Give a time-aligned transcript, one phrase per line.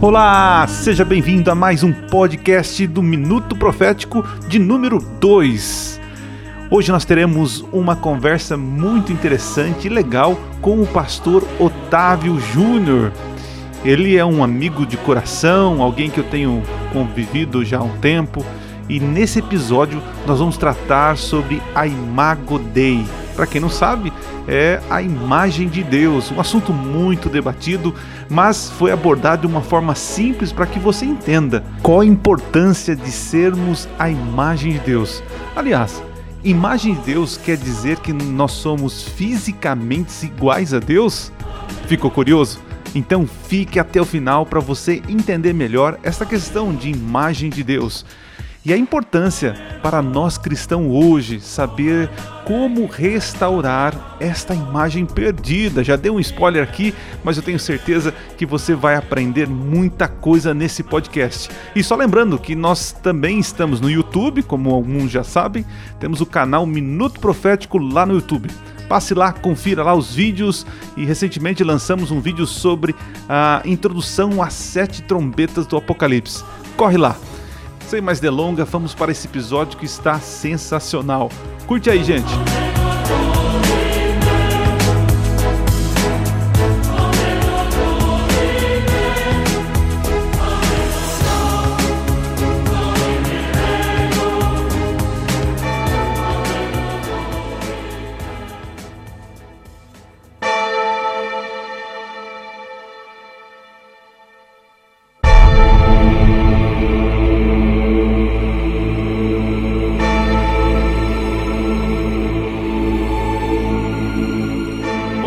[0.00, 5.95] Olá, seja bem-vindo a mais um podcast do Minuto Profético de número 2.
[6.68, 13.12] Hoje nós teremos uma conversa muito interessante e legal com o pastor Otávio Júnior.
[13.84, 18.44] Ele é um amigo de coração, alguém que eu tenho convivido já há um tempo,
[18.88, 23.06] e nesse episódio nós vamos tratar sobre a Imago Dei.
[23.36, 24.12] Para quem não sabe,
[24.48, 27.94] é a imagem de Deus, um assunto muito debatido,
[28.28, 33.12] mas foi abordado de uma forma simples para que você entenda qual a importância de
[33.12, 35.22] sermos a imagem de Deus.
[35.54, 36.02] Aliás,
[36.46, 41.32] Imagem de Deus quer dizer que nós somos fisicamente iguais a Deus?
[41.88, 42.60] Ficou curioso?
[42.94, 48.06] Então fique até o final para você entender melhor essa questão de imagem de Deus.
[48.66, 52.10] E a importância para nós cristãos hoje saber
[52.44, 55.84] como restaurar esta imagem perdida.
[55.84, 56.92] Já dei um spoiler aqui,
[57.22, 61.48] mas eu tenho certeza que você vai aprender muita coisa nesse podcast.
[61.76, 65.64] E só lembrando que nós também estamos no YouTube, como alguns já sabem,
[66.00, 68.50] temos o canal Minuto Profético lá no YouTube.
[68.88, 72.96] Passe lá, confira lá os vídeos e recentemente lançamos um vídeo sobre
[73.28, 76.42] a introdução às sete trombetas do Apocalipse.
[76.76, 77.16] Corre lá!
[77.86, 81.30] Sem mais delongas, vamos para esse episódio que está sensacional.
[81.68, 82.65] Curte aí, gente!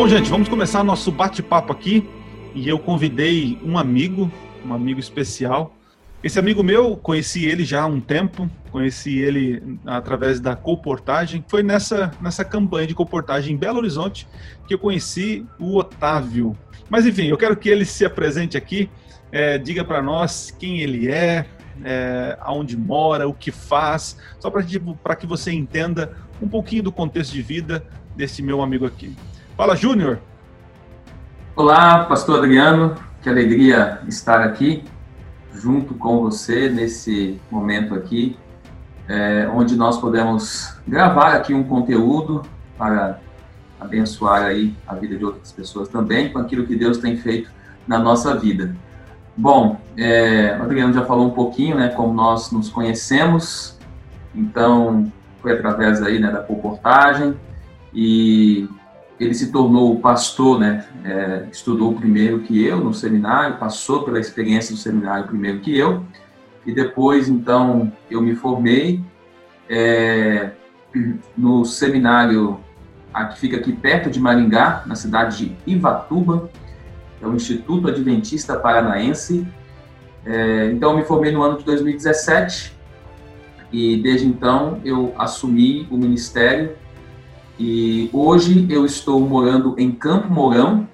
[0.10, 2.10] Gente, vamos começar nosso bate-papo aqui.
[2.56, 4.32] E eu convidei um amigo,
[4.66, 5.76] um amigo especial.
[6.24, 11.46] Esse amigo meu, conheci ele já há um tempo, conheci ele através da comportagem.
[11.48, 14.28] Foi nessa, nessa campanha de comportagem em Belo Horizonte
[14.68, 16.58] que eu conheci o Otávio.
[16.90, 18.90] Mas enfim, eu quero que ele se apresente aqui,
[19.32, 21.46] é, diga para nós quem ele é,
[21.84, 27.32] é, aonde mora, o que faz, só para que você entenda um pouquinho do contexto
[27.32, 29.16] de vida desse meu amigo aqui.
[29.60, 30.20] Fala, Júnior.
[31.54, 32.96] Olá, pastor Adriano.
[33.22, 34.86] Que alegria estar aqui
[35.54, 38.38] junto com você nesse momento aqui,
[39.06, 42.42] é, onde nós podemos gravar aqui um conteúdo
[42.78, 43.20] para
[43.78, 47.52] abençoar aí a vida de outras pessoas também com aquilo que Deus tem feito
[47.86, 48.74] na nossa vida.
[49.36, 53.78] Bom, é, o Adriano já falou um pouquinho, né, como nós nos conhecemos.
[54.34, 55.12] Então,
[55.42, 57.36] foi através aí, né, da comportagem
[57.94, 58.70] e
[59.20, 60.88] ele se tornou pastor, né?
[61.04, 66.06] É, estudou primeiro que eu no seminário, passou pela experiência do seminário primeiro que eu,
[66.66, 69.02] e depois, então, eu me formei
[69.68, 70.52] é,
[71.38, 72.60] no seminário
[73.32, 76.50] que fica aqui perto de Maringá, na cidade de Ivatuba,
[77.22, 79.46] é o Instituto Adventista Paranaense.
[80.26, 82.78] É, então, eu me formei no ano de 2017
[83.72, 86.76] e desde então eu assumi o ministério
[87.60, 90.88] e hoje eu estou morando em Campo Mourão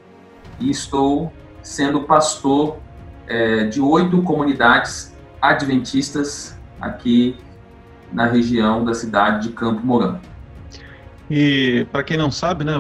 [0.60, 1.32] e estou
[1.62, 2.78] sendo pastor
[3.28, 7.36] é, de oito comunidades adventistas aqui
[8.12, 10.20] na região da cidade de Campo Mourão.
[11.30, 12.74] E para quem não sabe, né,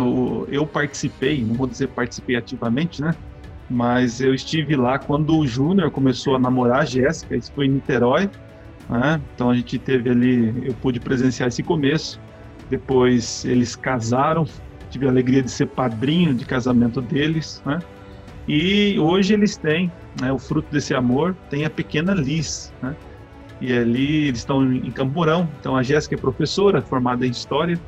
[0.49, 3.13] eu participei, não vou dizer participei ativamente, né,
[3.69, 7.69] mas eu estive lá quando o Júnior começou a namorar a Jéssica, isso foi em
[7.69, 8.29] Niterói,
[8.89, 12.19] né, então a gente teve ali, eu pude presenciar esse começo.
[12.69, 14.45] Depois eles casaram,
[14.89, 17.79] tive a alegria de ser padrinho de casamento deles, né?
[18.47, 19.91] E hoje eles têm,
[20.21, 22.95] né, o fruto desse amor, tem a pequena Liz, né?
[23.59, 27.79] E ali eles estão em Camporão, então a Jéssica é professora, formada em História,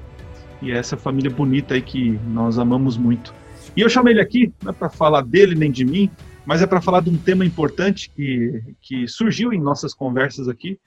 [0.62, 3.34] e é essa família bonita aí que nós amamos muito.
[3.76, 6.10] E eu chamei ele aqui, não é para falar dele nem de mim,
[6.46, 10.80] mas é para falar de um tema importante que, que surgiu em nossas conversas aqui,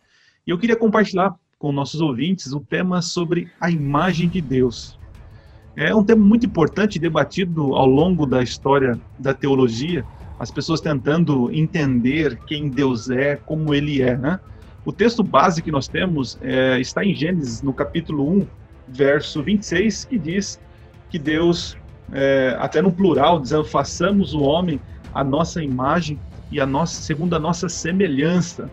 [0.46, 4.98] e eu queria compartilhar com nossos ouvintes o tema sobre a imagem de Deus.
[5.76, 10.02] É um tema muito importante debatido ao longo da história da teologia,
[10.38, 14.16] as pessoas tentando entender quem Deus é, como ele é.
[14.16, 14.40] Né?
[14.86, 18.46] O texto base que nós temos é, está em Gênesis, no capítulo 1,
[18.88, 20.58] verso 26, que diz
[21.10, 21.76] que Deus,
[22.10, 24.80] é, até no plural, dizendo façamos o homem
[25.12, 26.18] a nossa imagem
[26.50, 28.70] e a nossa, segundo a nossa semelhança.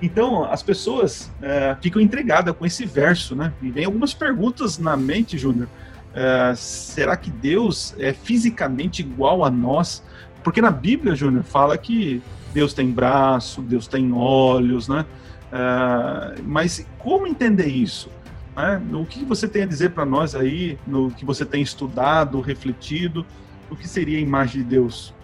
[0.00, 3.52] Então, as pessoas é, ficam entregadas com esse verso, né?
[3.60, 5.68] E vem algumas perguntas na mente, Júnior.
[6.14, 10.02] É, será que Deus é fisicamente igual a nós?
[10.42, 12.22] Porque na Bíblia, Júnior, fala que
[12.52, 15.04] Deus tem braço, Deus tem olhos, né?
[15.48, 18.10] Uh, mas como entender isso?
[18.56, 18.80] Né?
[18.92, 23.24] O que você tem a dizer para nós aí, no que você tem estudado, refletido,
[23.70, 25.14] o que seria a imagem de Deus?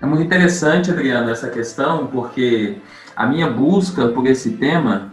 [0.00, 2.76] É muito interessante, Adriano, essa questão, porque
[3.22, 5.12] a minha busca por esse tema,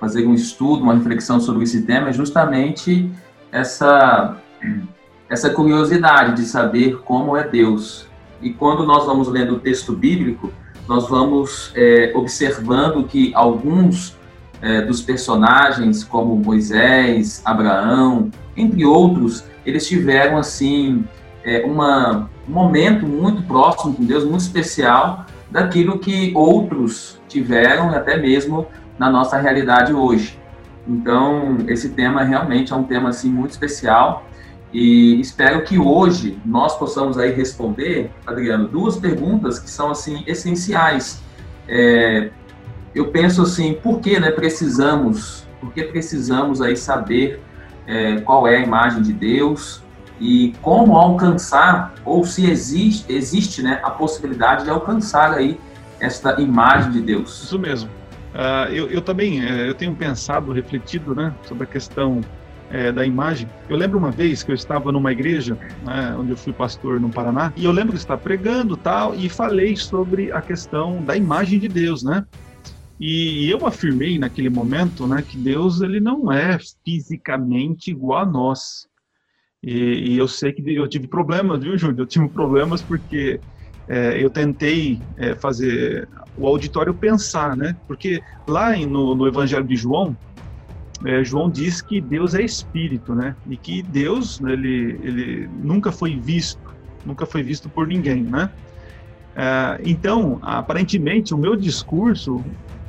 [0.00, 3.08] fazer um estudo, uma reflexão sobre esse tema, é justamente
[3.52, 4.38] essa,
[5.30, 8.08] essa curiosidade de saber como é Deus.
[8.42, 10.52] E quando nós vamos lendo o texto bíblico,
[10.88, 14.16] nós vamos é, observando que alguns
[14.60, 21.04] é, dos personagens, como Moisés, Abraão, entre outros, eles tiveram assim
[21.44, 25.24] é, uma, um momento muito próximo com Deus, muito especial,
[25.54, 28.66] daquilo que outros tiveram, até mesmo
[28.98, 30.36] na nossa realidade hoje.
[30.84, 34.26] Então, esse tema realmente é um tema assim muito especial
[34.72, 41.22] e espero que hoje nós possamos aí responder, Adriano, duas perguntas que são assim essenciais.
[41.68, 42.30] É,
[42.92, 47.40] eu penso assim, por que né, precisamos, por que precisamos aí saber
[47.86, 49.83] é, qual é a imagem de Deus
[50.20, 55.58] e como alcançar ou se existe existe né, a possibilidade de alcançar aí
[56.00, 57.42] esta imagem de Deus.
[57.42, 57.90] Isso mesmo.
[58.34, 62.20] Uh, eu, eu, também uh, eu tenho pensado, refletido, né, sobre a questão
[62.70, 63.48] é, da imagem.
[63.68, 67.08] Eu lembro uma vez que eu estava numa igreja, né, onde eu fui pastor no
[67.08, 71.58] Paraná, e eu lembro de estar pregando tal, e falei sobre a questão da imagem
[71.58, 72.24] de Deus, né?
[72.98, 78.88] E eu afirmei naquele momento, né, que Deus ele não é fisicamente igual a nós.
[79.66, 82.00] E, e eu sei que eu tive problemas, viu, Júnior?
[82.00, 83.40] Eu tive problemas porque
[83.88, 86.06] é, eu tentei é, fazer
[86.36, 87.74] o auditório pensar, né?
[87.88, 90.14] Porque lá no, no Evangelho de João,
[91.06, 93.34] é, João diz que Deus é espírito, né?
[93.46, 96.60] E que Deus ele, ele nunca foi visto,
[97.02, 98.50] nunca foi visto por ninguém, né?
[99.34, 102.44] É, então, aparentemente, o meu discurso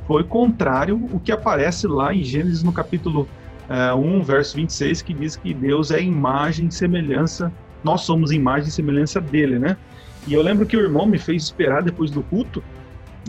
[0.06, 3.30] foi contrário ao que aparece lá em Gênesis no capítulo
[3.68, 7.52] é, 1, verso 26, que diz que Deus é imagem e semelhança,
[7.82, 9.76] nós somos imagem e semelhança dele, né?
[10.26, 12.62] E eu lembro que o irmão me fez esperar depois do culto,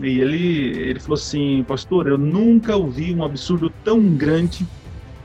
[0.02, 4.66] e ele, ele falou assim, pastor, eu nunca ouvi um absurdo tão grande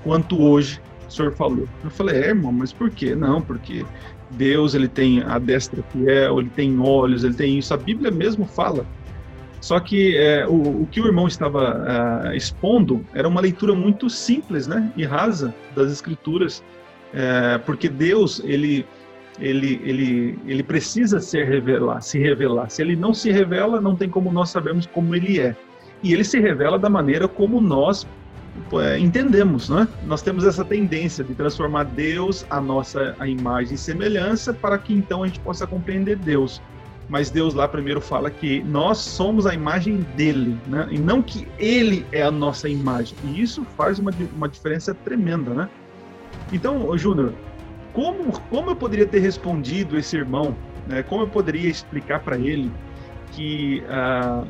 [0.04, 1.68] quanto hoje o senhor falou.
[1.83, 3.13] Eu falei, é, irmão, mas por quê?
[3.13, 3.86] Não, porque
[4.31, 7.74] Deus ele tem a destra fiel, ele tem olhos, ele tem isso.
[7.74, 8.86] A Bíblia mesmo fala.
[9.63, 14.10] Só que é, o, o, que o irmão estava uh, expondo era uma leitura muito
[14.10, 16.62] simples, né, e rasa das Escrituras,
[17.13, 18.86] é, porque Deus ele
[19.39, 22.69] ele, ele, ele precisa se revelar, se revelar.
[22.69, 25.56] Se ele não se revela, não tem como nós sabermos como ele é.
[26.04, 28.06] E ele se revela da maneira como nós
[28.74, 29.88] é, entendemos, né?
[30.06, 34.94] Nós temos essa tendência de transformar Deus a nossa a imagem e semelhança para que
[34.94, 36.62] então a gente possa compreender Deus.
[37.09, 40.88] Mas Deus lá primeiro fala que nós somos a imagem dele, né?
[40.89, 43.17] E não que ele é a nossa imagem.
[43.25, 45.69] E isso faz uma, uma diferença tremenda, né?
[46.51, 47.33] Então, Júnior,
[47.94, 50.55] como, como eu poderia ter respondido esse irmão?
[50.88, 51.03] Né?
[51.03, 52.72] Como eu poderia explicar para ele
[53.31, 54.48] que uh,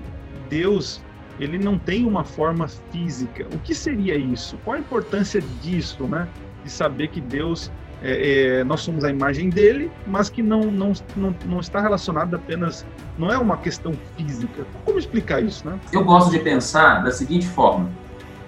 [0.49, 1.03] Deus
[1.39, 3.47] ele não tem uma forma física?
[3.53, 4.57] O que seria isso?
[4.63, 6.27] Qual a importância disso, né?
[6.63, 7.71] De saber que Deus
[8.03, 12.35] é, é, nós somos a imagem dele, mas que não, não, não, não está relacionado
[12.35, 12.85] apenas,
[13.17, 14.65] não é uma questão física.
[14.83, 15.79] Como explicar isso, né?
[15.91, 17.89] Eu gosto de pensar da seguinte forma: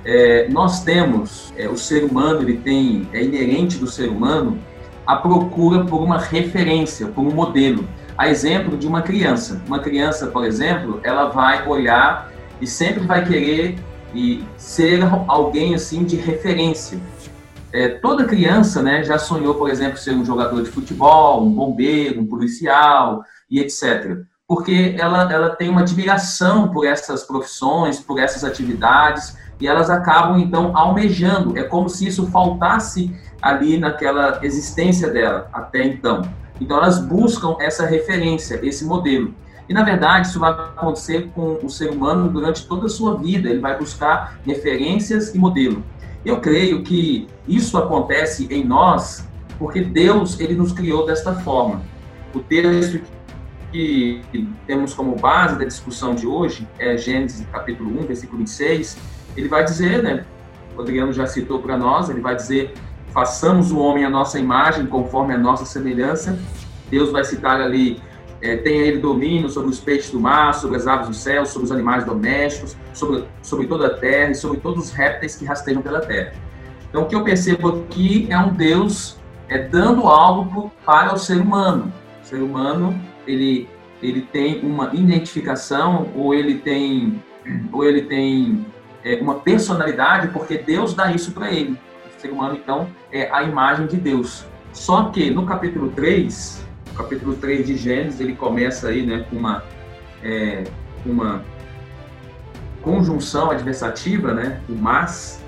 [0.04, 4.60] é, nós temos, é, o ser humano, ele tem, é inerente do ser humano
[5.08, 7.88] a procura por uma referência, por um modelo.
[8.18, 9.62] A exemplo de uma criança.
[9.68, 13.76] Uma criança, por exemplo, ela vai olhar e sempre vai querer
[14.14, 16.98] e ser alguém assim de referência.
[17.76, 22.22] É, toda criança, né, já sonhou, por exemplo, ser um jogador de futebol, um bombeiro,
[22.22, 24.20] um policial e etc.
[24.48, 30.40] Porque ela, ela tem uma admiração por essas profissões, por essas atividades e elas acabam
[30.40, 31.58] então almejando.
[31.58, 36.22] É como se isso faltasse ali naquela existência dela até então.
[36.62, 39.34] Então elas buscam essa referência, esse modelo.
[39.68, 43.50] E na verdade isso vai acontecer com o ser humano durante toda a sua vida.
[43.50, 45.84] Ele vai buscar referências e modelo.
[46.26, 49.28] Eu creio que isso acontece em nós
[49.60, 51.82] porque Deus ele nos criou desta forma.
[52.34, 53.02] O texto
[53.72, 54.22] que
[54.66, 58.98] temos como base da discussão de hoje é Gênesis capítulo 1, versículo 26.
[59.38, 60.26] Ele vai dizer, né?
[60.76, 62.74] O Adriano já citou para nós, ele vai dizer
[63.16, 66.38] façamos o homem a nossa imagem, conforme a nossa semelhança.
[66.90, 68.02] Deus vai citar ali,
[68.46, 71.66] é, tenha ele domínio sobre os peixes do mar, sobre as aves do céu, sobre
[71.66, 75.82] os animais domésticos, sobre, sobre toda a terra e sobre todos os répteis que rastejam
[75.82, 76.34] pela terra.
[76.88, 79.18] Então, o que eu percebo aqui é um Deus
[79.50, 81.92] é, dando algo para o ser humano.
[82.24, 83.68] O ser humano, ele,
[84.02, 87.22] ele tem uma identificação ou ele tem,
[87.74, 88.64] ou ele tem
[89.04, 91.80] é, uma personalidade porque Deus dá isso para ele.
[92.16, 94.46] O ser humano, então, é a imagem de Deus.
[94.72, 96.65] Só que no capítulo 3,
[96.96, 99.64] capítulo 3 de Gênesis, ele começa aí né, com uma,
[100.24, 100.64] é,
[101.06, 101.44] uma
[102.82, 105.44] conjunção adversativa, né, o mas,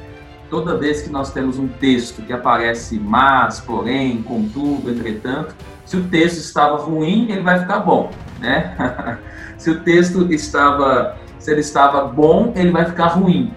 [0.49, 6.03] toda vez que nós temos um texto que aparece mas, porém, contudo, entretanto, se o
[6.03, 9.17] texto estava ruim, ele vai ficar bom, né?
[9.57, 13.53] se o texto estava, se ele estava bom, ele vai ficar ruim.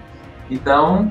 [0.49, 1.11] Então,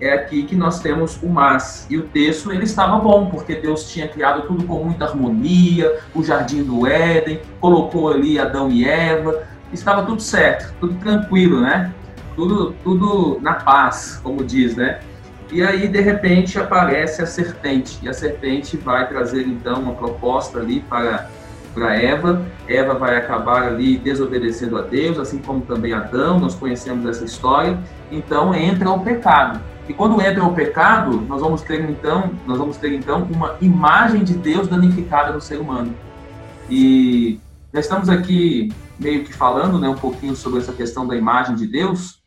[0.00, 1.86] é aqui que nós temos o mas.
[1.90, 6.22] E o texto, ele estava bom, porque Deus tinha criado tudo com muita harmonia, o
[6.22, 11.92] jardim do Éden, colocou ali Adão e Eva, estava tudo certo, tudo tranquilo, né?
[12.34, 15.00] Tudo, tudo na paz, como diz, né?
[15.50, 17.98] E aí, de repente, aparece a serpente.
[18.02, 21.30] E a serpente vai trazer, então, uma proposta ali para,
[21.76, 22.42] para Eva.
[22.66, 26.40] Eva vai acabar ali desobedecendo a Deus, assim como também Adão.
[26.40, 27.78] Nós conhecemos essa história.
[28.10, 29.60] Então, entra o pecado.
[29.86, 34.24] E quando entra o pecado, nós vamos ter então, nós vamos ter então uma imagem
[34.24, 35.94] de Deus danificada no ser humano.
[36.68, 37.38] E
[37.72, 41.66] já estamos aqui meio que falando, né, um pouquinho sobre essa questão da imagem de
[41.66, 42.20] Deus,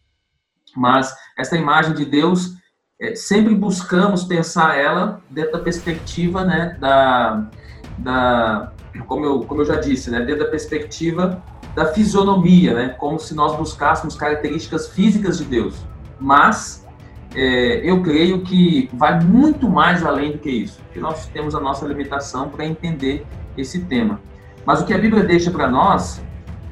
[0.78, 2.54] mas essa imagem de Deus
[3.02, 7.50] é, sempre buscamos pensar ela dentro da perspectiva, né, da,
[7.98, 8.72] da
[9.08, 11.42] como, eu, como eu já disse, né, dentro da perspectiva
[11.76, 15.86] da fisionomia, né, como se nós buscássemos características físicas de Deus.
[16.20, 16.86] Mas
[17.36, 21.60] é, eu creio que vai muito mais além do que isso, que nós temos a
[21.60, 23.26] nossa limitação para entender
[23.58, 24.20] esse tema.
[24.66, 26.22] Mas o que a Bíblia deixa para nós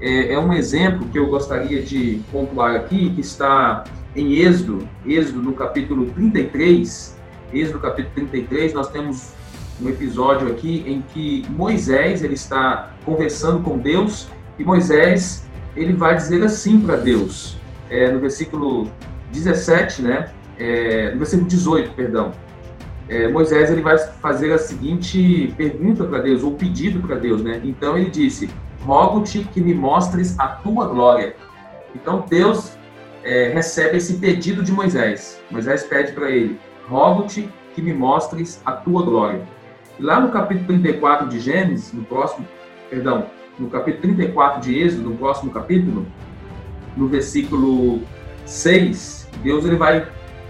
[0.01, 3.83] é, é um exemplo que eu gostaria de pontuar aqui, que está
[4.15, 7.17] em Êxodo, Êxodo no capítulo 33,
[7.53, 9.31] Êxodo capítulo 33, nós temos
[9.81, 16.15] um episódio aqui em que Moisés ele está conversando com Deus e Moisés ele vai
[16.15, 17.57] dizer assim para Deus,
[17.89, 18.89] é, no versículo
[19.31, 20.31] 17, né?
[20.57, 22.31] É, no versículo 18, perdão.
[23.07, 27.61] É, Moisés ele vai fazer a seguinte pergunta para Deus, ou pedido para Deus, né?
[27.63, 28.49] Então ele disse:
[28.81, 31.35] Rogo-te que me mostres a tua glória.
[31.95, 32.77] Então Deus
[33.23, 35.41] é, recebe esse pedido de Moisés.
[35.51, 39.41] Moisés pede para ele: Rogo-te que me mostres a tua glória.
[39.99, 42.45] Lá no capítulo 34 de Gênesis, no próximo,
[42.89, 43.27] perdão,
[43.57, 46.05] no capítulo 34 de Êxodo, no próximo capítulo,
[46.95, 48.01] no versículo
[48.45, 50.07] 6, Deus ele vai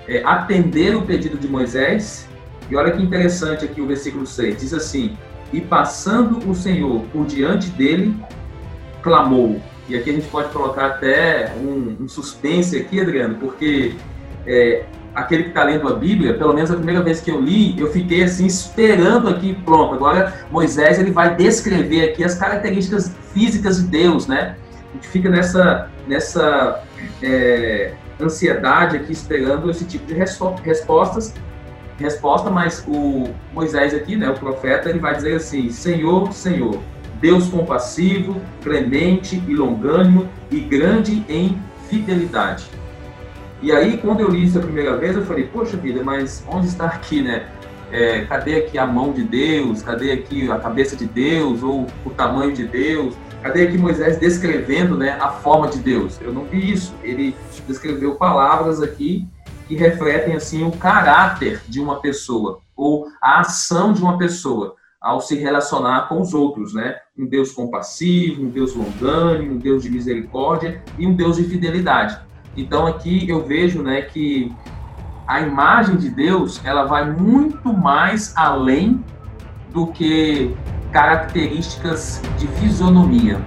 [0.07, 2.27] é, atender o pedido de Moisés.
[2.69, 5.17] E olha que interessante aqui o versículo 6, diz assim:
[5.53, 8.13] E passando o Senhor por diante dele,
[9.01, 13.93] clamou: e aqui a gente pode colocar até um, um suspense aqui, Adriano, porque
[14.45, 14.83] é,
[15.13, 17.91] aquele que está lendo a Bíblia, pelo menos a primeira vez que eu li, eu
[17.91, 19.95] fiquei assim esperando aqui, pronto.
[19.95, 24.55] Agora Moisés ele vai descrever aqui as características físicas de Deus, né?
[24.89, 26.83] A gente fica nessa nessa
[27.21, 31.33] é, ansiedade aqui esperando esse tipo de respostas,
[31.99, 36.79] resposta, mas o Moisés aqui, né, o profeta, ele vai dizer assim: Senhor, Senhor,
[37.19, 41.59] Deus compassivo, clemente e longânimo e grande em
[41.89, 42.65] fidelidade.
[43.61, 46.67] E aí, quando eu li isso a primeira vez, eu falei, poxa vida, mas onde
[46.67, 47.47] está aqui, né?
[47.91, 49.81] É, cadê aqui a mão de Deus?
[49.81, 51.63] Cadê aqui a cabeça de Deus?
[51.63, 53.15] Ou o tamanho de Deus?
[53.41, 56.19] Cadê aqui Moisés descrevendo né, a forma de Deus?
[56.21, 56.93] Eu não vi isso.
[57.01, 57.35] Ele
[57.67, 59.27] descreveu palavras aqui
[59.67, 65.21] que refletem assim o caráter de uma pessoa ou a ação de uma pessoa ao
[65.21, 66.95] se relacionar com os outros, né?
[67.17, 72.19] Um Deus compassivo, um Deus longânimo, um Deus de misericórdia e um Deus de fidelidade.
[72.57, 74.51] Então aqui eu vejo, né, que
[75.27, 79.03] a imagem de Deus, ela vai muito mais além
[79.71, 80.55] do que
[80.91, 83.39] características de fisionomia.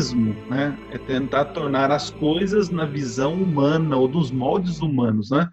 [0.00, 0.76] Antropomorfismo, né?
[0.90, 5.48] É tentar tornar as coisas na visão humana ou dos moldes humanos, né?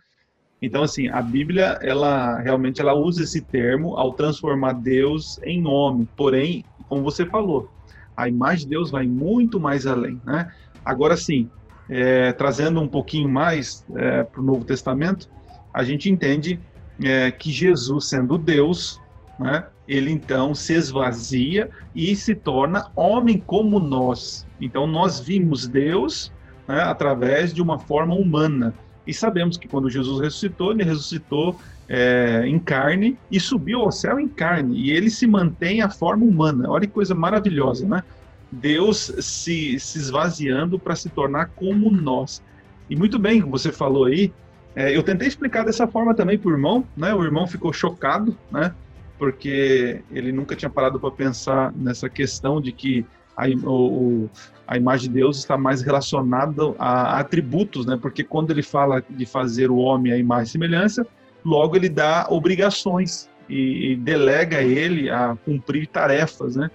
[0.62, 6.08] Então, assim, a Bíblia, ela realmente ela usa esse termo ao transformar Deus em homem.
[6.16, 7.70] Porém, como você falou,
[8.16, 10.50] a imagem de Deus vai muito mais além, né?
[10.84, 11.50] Agora, sim,
[11.90, 15.28] é, trazendo um pouquinho mais é, para o Novo Testamento,
[15.74, 16.60] a gente entende
[17.04, 19.00] é, que Jesus, sendo Deus,
[19.38, 24.46] né, ele então se esvazia e se torna homem como nós.
[24.60, 26.32] Então, nós vimos Deus
[26.68, 28.74] né, através de uma forma humana.
[29.06, 34.20] E sabemos que quando Jesus ressuscitou, ele ressuscitou é, em carne e subiu ao céu
[34.20, 34.78] em carne.
[34.78, 36.70] E ele se mantém a forma humana.
[36.70, 38.04] Olha que coisa maravilhosa, né?
[38.52, 42.42] Deus se, se esvaziando para se tornar como nós.
[42.90, 44.34] E muito bem, como você falou aí,
[44.76, 47.14] é, eu tentei explicar dessa forma também para o irmão, né?
[47.14, 48.74] O irmão ficou chocado, né?
[49.18, 53.06] Porque ele nunca tinha parado para pensar nessa questão de que
[53.36, 54.30] a, o,
[54.68, 57.98] a imagem de Deus está mais relacionada a atributos, né?
[58.02, 61.08] Porque quando ele fala de fazer o homem a imagem e semelhança,
[61.46, 66.70] logo ele dá obrigações e, e delega ele a cumprir tarefas, né?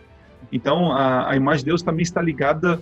[0.50, 2.80] Então a, a imagem de Deus também está ligada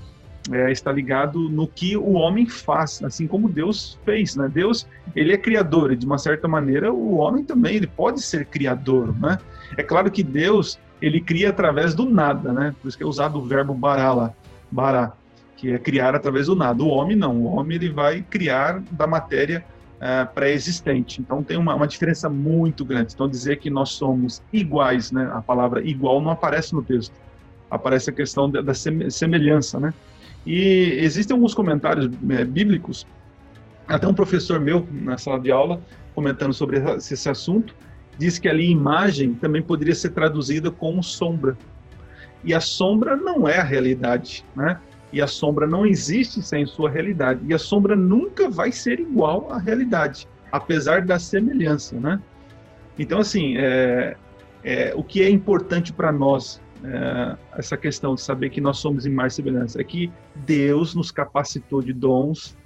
[0.50, 4.48] é, está ligado no que o homem faz, assim como Deus fez, né?
[4.52, 8.46] Deus, ele é criador e de uma certa maneira o homem também, ele pode ser
[8.46, 9.38] criador, né?
[9.76, 12.74] É claro que Deus, ele cria através do nada, né?
[12.80, 14.34] Por isso que é usado o verbo bará lá
[14.70, 15.12] bará,
[15.56, 16.82] que é criar através do nada.
[16.82, 19.64] O homem não, o homem ele vai criar da matéria
[19.96, 21.20] uh, pré-existente.
[21.20, 23.12] Então tem uma, uma, diferença muito grande.
[23.14, 25.30] Então dizer que nós somos iguais, né?
[25.34, 27.12] A palavra igual não aparece no texto.
[27.70, 29.92] Aparece a questão da, da semelhança, né?
[30.46, 33.06] E existem alguns comentários é, bíblicos.
[33.86, 35.80] Até um professor meu na sala de aula
[36.14, 37.74] comentando sobre esse assunto
[38.18, 41.56] diz que ali imagem também poderia ser traduzida como sombra.
[42.44, 44.78] E a sombra não é a realidade, né?
[45.12, 47.40] E a sombra não existe sem sua realidade.
[47.46, 52.20] E a sombra nunca vai ser igual à realidade, apesar da semelhança, né?
[52.98, 54.16] Então, assim, é,
[54.62, 59.06] é, o que é importante para nós, é, essa questão de saber que nós somos
[59.06, 62.56] em mais semelhança, é que Deus nos capacitou de dons,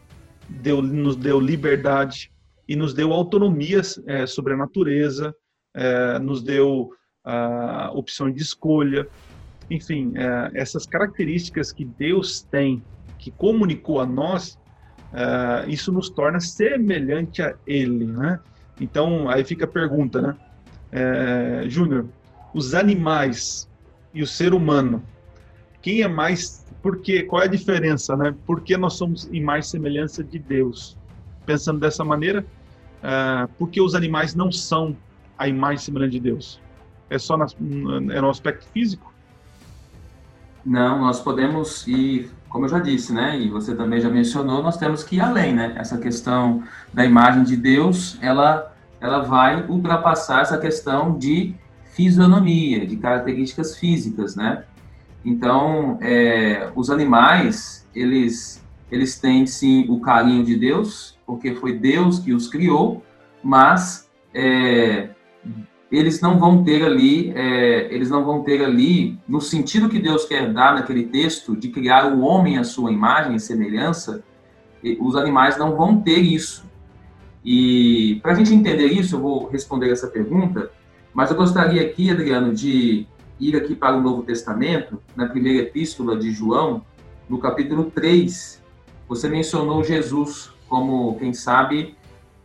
[0.48, 2.30] deu, nos deu liberdade
[2.68, 5.34] e nos deu autonomia é, sobre a natureza,
[5.74, 6.90] é, nos deu
[7.24, 9.06] a opção de escolha,
[9.70, 12.82] enfim, é, essas características que Deus tem,
[13.18, 14.58] que comunicou a nós,
[15.12, 18.40] é, isso nos torna semelhante a Ele, né?
[18.80, 20.36] Então, aí fica a pergunta, né?
[20.92, 22.06] É, Júnior,
[22.52, 23.68] os animais
[24.14, 25.02] e o ser humano,
[25.82, 28.34] quem é mais, porque, qual é a diferença, né?
[28.46, 30.96] Por que nós somos em mais semelhança de Deus?
[31.44, 32.46] Pensando dessa maneira,
[33.02, 34.96] é, porque os animais não são
[35.36, 36.60] a imagem semelhante de Deus?
[37.10, 37.46] É só na,
[38.14, 39.12] é no aspecto físico?
[40.64, 44.78] Não, nós podemos ir, como eu já disse, né, e você também já mencionou, nós
[44.78, 45.74] temos que ir além, né?
[45.76, 51.54] Essa questão da imagem de Deus, ela, ela vai ultrapassar essa questão de
[51.94, 54.64] fisionomia, de características físicas, né?
[55.24, 62.18] Então, é, os animais, eles, eles têm sim o carinho de Deus, porque foi Deus
[62.18, 63.02] que os criou,
[63.42, 65.08] mas é,
[65.90, 70.24] eles não vão ter ali, é, eles não vão ter ali, no sentido que Deus
[70.24, 74.22] quer dar naquele texto, de criar o homem à sua imagem e semelhança,
[75.00, 76.64] os animais não vão ter isso.
[77.42, 80.70] E para a gente entender isso, eu vou responder essa pergunta,
[81.14, 83.06] mas eu gostaria aqui, Adriano, de
[83.38, 86.82] ir aqui para o Novo Testamento, na primeira epístola de João,
[87.28, 88.60] no capítulo 3,
[89.08, 91.96] você mencionou Jesus como, quem sabe,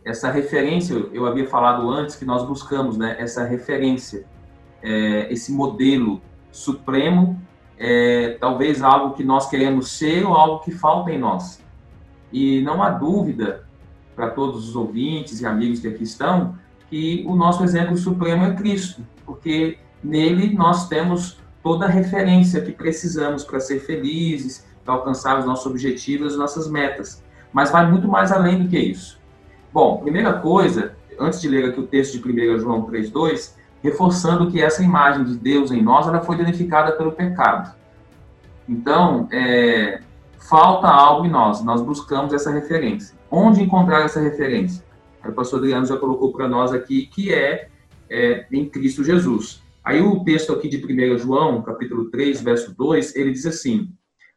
[0.04, 4.24] essa referência, eu havia falado antes que nós buscamos, né, essa referência,
[4.82, 7.40] é, esse modelo supremo,
[7.76, 11.60] é, talvez algo que nós queremos ser ou algo que falta em nós.
[12.32, 13.64] E não há dúvida
[14.14, 16.56] para todos os ouvintes e amigos que aqui estão
[16.90, 22.72] que o nosso exemplo supremo é Cristo, porque nele nós temos toda a referência que
[22.72, 27.22] precisamos para ser felizes, para alcançar os nossos objetivos, as nossas metas.
[27.52, 29.20] Mas vai muito mais além do que isso.
[29.72, 34.60] Bom, primeira coisa, antes de ler aqui o texto de 1 João 3,2, reforçando que
[34.60, 37.74] essa imagem de Deus em nós ela foi danificada pelo pecado.
[38.68, 40.00] Então, é,
[40.38, 43.16] falta algo em nós, nós buscamos essa referência.
[43.30, 44.84] Onde encontrar essa referência?
[45.24, 47.68] O pastor Adriano já colocou para nós aqui que é,
[48.08, 49.62] é, em Cristo Jesus.
[49.84, 53.90] Aí o texto aqui de 1 João, capítulo 3, verso 2, ele diz assim: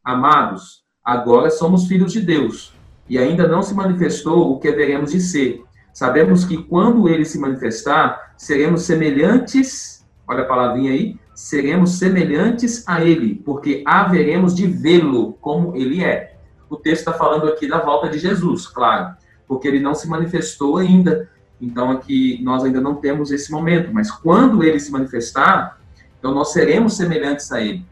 [0.04, 2.74] Amados, agora somos filhos de Deus
[3.10, 5.64] e ainda não se manifestou o que haveremos de ser.
[5.94, 13.04] Sabemos que quando ele se manifestar, seremos semelhantes, olha a palavrinha aí, seremos semelhantes a
[13.04, 16.38] ele, porque haveremos de vê-lo como ele é.
[16.70, 19.16] O texto está falando aqui da volta de Jesus, claro,
[19.48, 21.30] porque ele não se manifestou ainda
[21.62, 25.80] Então aqui nós ainda não temos esse momento, mas quando ele se manifestar,
[26.20, 27.86] então nós seremos semelhantes a ele.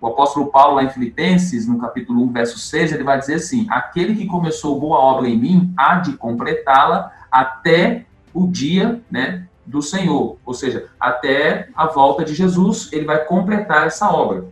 [0.00, 3.66] O apóstolo Paulo, lá em Filipenses, no capítulo 1, verso 6, ele vai dizer assim:
[3.70, 9.80] Aquele que começou boa obra em mim há de completá-la até o dia né, do
[9.80, 10.38] Senhor.
[10.44, 14.44] Ou seja, até a volta de Jesus, ele vai completar essa obra.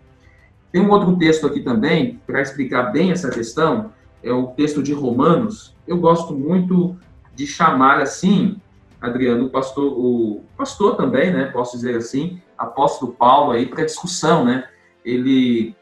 [0.73, 3.92] Tem um outro texto aqui também, para explicar bem essa questão,
[4.23, 5.74] é o texto de Romanos.
[5.87, 6.97] Eu gosto muito
[7.35, 8.61] de chamar assim,
[9.01, 14.44] Adriano, o pastor, o pastor também, né, posso dizer assim, apóstolo Paulo aí para discussão,
[14.44, 14.68] né?
[15.05, 15.75] Ele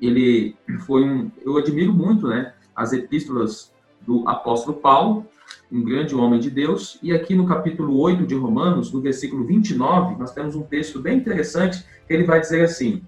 [0.00, 0.56] ele
[0.86, 5.26] foi um, eu admiro muito, né, as epístolas do apóstolo Paulo,
[5.70, 10.16] um grande homem de Deus, e aqui no capítulo 8 de Romanos, no versículo 29,
[10.16, 13.02] nós temos um texto bem interessante, que ele vai dizer assim: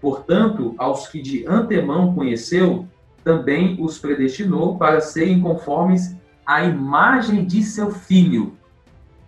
[0.00, 2.86] Portanto, aos que de antemão conheceu,
[3.28, 8.56] também os predestinou para serem conformes à imagem de seu filho,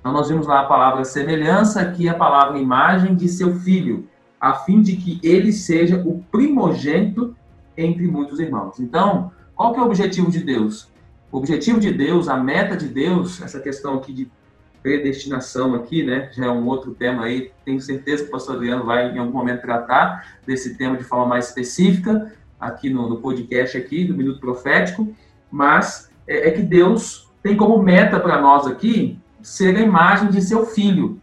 [0.00, 4.08] então, nós vimos lá a palavra semelhança, aqui a palavra imagem de seu filho,
[4.40, 7.36] a fim de que ele seja o primogênito
[7.76, 8.80] entre muitos irmãos.
[8.80, 10.90] Então, qual que é o objetivo de Deus?
[11.30, 14.30] O objetivo de Deus, a meta de Deus, essa questão aqui de
[14.82, 18.86] predestinação aqui, né, já é um outro tema aí, tenho certeza que o pastor Adriano
[18.86, 23.76] vai em algum momento tratar desse tema de forma mais específica, aqui no, no podcast
[23.76, 25.08] aqui, do Minuto Profético,
[25.50, 30.42] mas é, é que Deus tem como meta para nós aqui ser a imagem de
[30.42, 31.20] seu filho.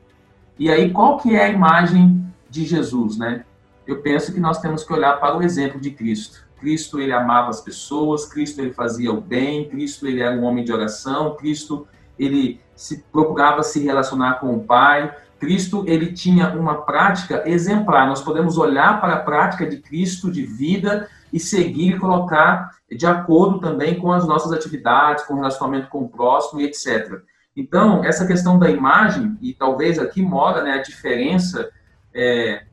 [0.57, 3.45] E aí, qual que é a imagem de Jesus, né?
[3.85, 6.45] Eu penso que nós temos que olhar para o exemplo de Cristo.
[6.59, 10.65] Cristo, ele amava as pessoas, Cristo, ele fazia o bem, Cristo, ele era um homem
[10.65, 16.81] de oração, Cristo, ele se procurava se relacionar com o Pai, Cristo, ele tinha uma
[16.81, 18.07] prática exemplar.
[18.07, 23.05] Nós podemos olhar para a prática de Cristo de vida e seguir e colocar de
[23.05, 27.21] acordo também com as nossas atividades, com o relacionamento com o próximo e etc.
[27.55, 31.69] Então, essa questão da imagem, e talvez aqui mora né, a diferença
[32.13, 32.63] é,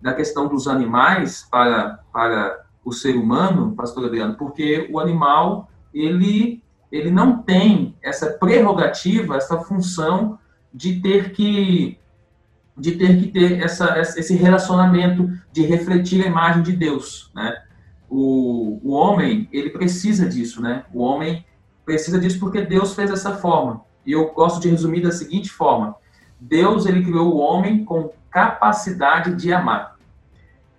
[0.00, 6.62] da questão dos animais para, para o ser humano, pastor Adriano, porque o animal, ele,
[6.92, 10.38] ele não tem essa prerrogativa, essa função
[10.72, 11.98] de ter que
[12.76, 17.62] de ter que ter essa, esse relacionamento de refletir a imagem de Deus, né?
[18.08, 20.84] O, o homem, ele precisa disso, né?
[20.92, 21.44] O homem
[21.84, 23.82] precisa disso porque Deus fez dessa forma.
[24.06, 25.96] E eu gosto de resumir da seguinte forma:
[26.38, 29.96] Deus ele criou o homem com capacidade de amar.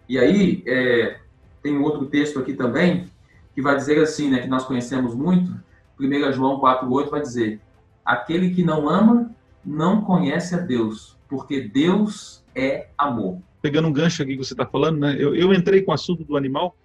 [0.08, 1.20] E aí é,
[1.64, 3.08] tem um outro texto aqui também
[3.54, 5.52] que vai dizer assim, né, que nós conhecemos muito.
[6.00, 7.62] 1 João 4:8 vai dizer:
[8.04, 9.32] aquele que não ama
[9.66, 13.40] não conhece a Deus, porque Deus é amor.
[13.62, 15.16] Pegando um gancho aqui que você está falando, né?
[15.18, 16.76] Eu, eu entrei com o assunto do animal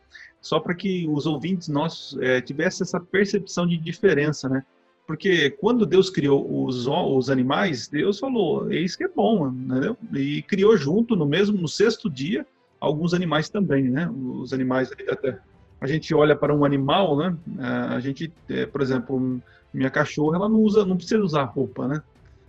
[0.40, 4.64] só para que os ouvintes nossos é, tivessem essa percepção de diferença, né?
[5.07, 9.96] Porque quando Deus criou os, os animais, Deus falou, eis que é bom, entendeu?
[10.14, 12.46] E criou junto, no mesmo, no sexto dia,
[12.79, 14.09] alguns animais também, né?
[14.09, 15.38] Os animais, até,
[15.81, 17.37] a gente olha para um animal, né?
[17.59, 19.40] A gente, é, por exemplo,
[19.74, 22.03] minha cachorra, ela não usa, não precisa usar roupa, né?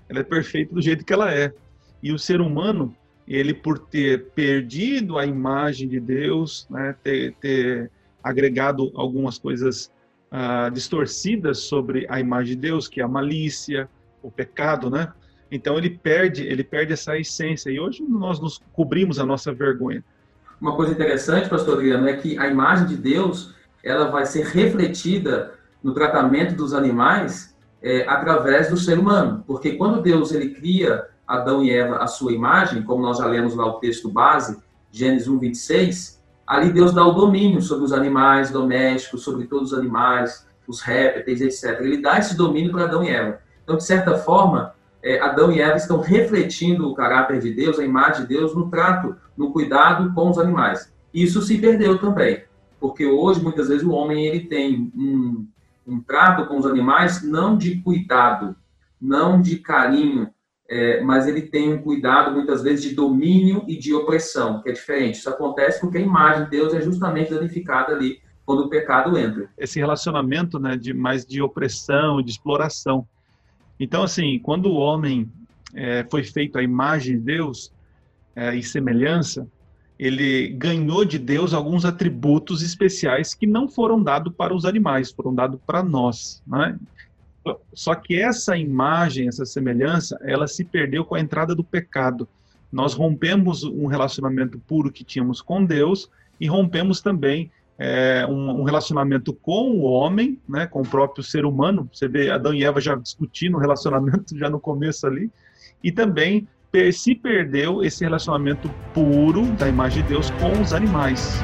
[0.08, 1.54] Ela é perfeita do jeito que ela é.
[2.04, 2.95] E o ser humano,
[3.27, 6.95] ele por ter perdido a imagem de Deus, né?
[7.03, 7.91] Ter, ter
[8.23, 9.91] agregado algumas coisas
[10.31, 13.89] uh, distorcidas sobre a imagem de Deus, que é a malícia,
[14.21, 15.12] o pecado, né?
[15.51, 17.69] Então ele perde, ele perde essa essência.
[17.69, 20.03] E hoje nós nos cobrimos a nossa vergonha.
[20.60, 23.53] Uma coisa interessante, pastor Adriano, é que a imagem de Deus,
[23.84, 25.53] ela vai ser refletida
[25.84, 29.43] no tratamento dos animais é, através do ser humano.
[29.45, 33.56] Porque quando Deus ele cria Adão e Eva a sua imagem, como nós já lemos
[33.56, 38.52] lá o texto base, Gênesis 1, 26, ali Deus dá o domínio sobre os animais
[38.52, 41.80] domésticos, sobre todos os animais, os répteis, etc.
[41.80, 43.39] Ele dá esse domínio para Adão e Eva.
[43.63, 47.86] Então, de certa forma, é, Adão e Eva estão refletindo o caráter de Deus, a
[47.86, 50.91] imagem de Deus, no trato, no cuidado com os animais.
[51.13, 52.44] Isso se perdeu também,
[52.80, 55.48] porque hoje, muitas vezes, o homem ele tem um,
[55.88, 58.56] um trato com os animais não de cuidado,
[59.00, 60.30] não de carinho,
[60.71, 64.71] é, mas ele tem um cuidado muitas vezes de domínio e de opressão, que é
[64.71, 65.15] diferente.
[65.15, 69.49] Isso acontece porque a imagem de Deus é justamente danificada ali quando o pecado entra.
[69.57, 73.05] Esse relacionamento, né, de mais de opressão, de exploração.
[73.77, 75.29] Então, assim, quando o homem
[75.75, 77.73] é, foi feito à imagem de Deus
[78.34, 79.45] é, e semelhança,
[79.99, 85.36] ele ganhou de Deus alguns atributos especiais que não foram dados para os animais, foram
[85.36, 86.41] dados para nós.
[86.47, 86.79] Né?
[87.73, 92.27] Só que essa imagem, essa semelhança, ela se perdeu com a entrada do pecado.
[92.71, 98.63] Nós rompemos um relacionamento puro que tínhamos com Deus e rompemos também é, um, um,
[98.63, 101.89] relacionamento com o homem, né, com o próprio ser humano.
[101.91, 105.32] Você vê Adão e Eva já discutindo o relacionamento já no começo ali.
[105.84, 106.47] E também
[106.93, 111.41] se perdeu esse relacionamento puro da imagem de Deus com os animais.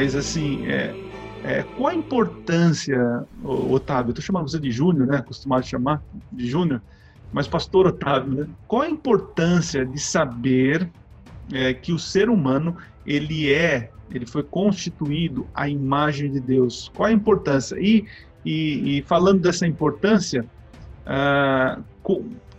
[0.00, 0.94] Mas assim, é,
[1.44, 2.96] é, qual a importância,
[3.44, 6.80] Otávio, estou chamando você de Júnior, né, acostumado a chamar de Júnior,
[7.30, 10.90] mas pastor Otávio, né, qual a importância de saber
[11.52, 17.10] é, que o ser humano, ele é, ele foi constituído à imagem de Deus, qual
[17.10, 17.76] a importância?
[17.78, 18.06] E,
[18.42, 20.46] e, e falando dessa importância,
[21.04, 21.78] ah,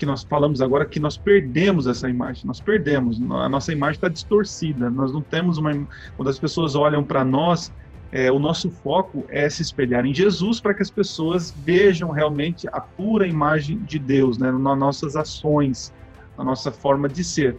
[0.02, 4.08] que nós falamos agora que nós perdemos essa imagem, nós perdemos, a nossa imagem está
[4.08, 5.72] distorcida, nós não temos uma.
[6.18, 7.72] Quando as pessoas olham para nós,
[8.12, 12.68] é, o nosso foco é se espelhar em Jesus para que as pessoas vejam realmente
[12.70, 15.94] a pura imagem de Deus, né, nas nossas ações,
[16.36, 17.56] na nossa forma de ser.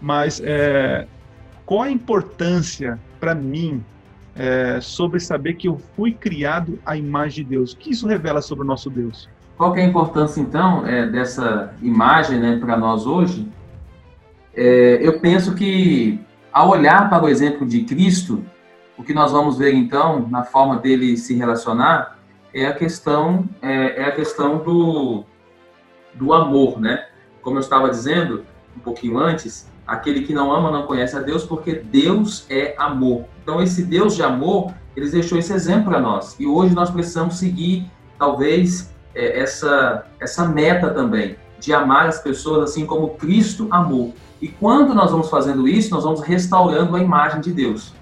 [0.00, 1.06] Mas é,
[1.66, 3.84] qual a importância para mim
[4.34, 7.74] é, sobre saber que eu fui criado à imagem de Deus?
[7.74, 9.28] O que isso revela sobre o nosso Deus?
[9.60, 13.46] Qual é a importância, então, é, dessa imagem né, para nós hoje?
[14.54, 16.18] É, eu penso que,
[16.50, 18.42] ao olhar para o exemplo de Cristo,
[18.96, 22.16] o que nós vamos ver, então, na forma dele se relacionar,
[22.54, 25.24] é a questão, é, é a questão do,
[26.14, 27.08] do amor, né?
[27.42, 31.44] Como eu estava dizendo um pouquinho antes, aquele que não ama não conhece a Deus,
[31.44, 33.26] porque Deus é amor.
[33.42, 36.34] Então, esse Deus de amor, ele deixou esse exemplo para nós.
[36.40, 42.70] E hoje nós precisamos seguir, talvez, é, essa, essa meta também, de amar as pessoas
[42.70, 44.14] assim como Cristo amou.
[44.40, 47.94] E quando nós vamos fazendo isso, nós vamos restaurando a imagem de Deus.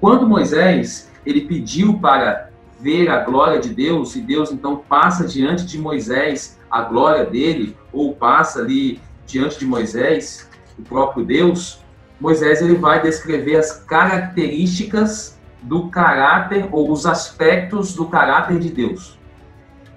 [0.00, 2.50] Quando Moisés ele pediu para
[2.80, 7.76] ver a glória de Deus, e Deus então passa diante de Moisés a glória dele,
[7.92, 11.80] ou passa ali diante de Moisés, o próprio Deus,
[12.20, 19.18] Moisés ele vai descrever as características do caráter ou os aspectos do caráter de Deus.